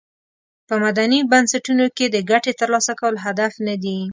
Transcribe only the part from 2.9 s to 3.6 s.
کول هدف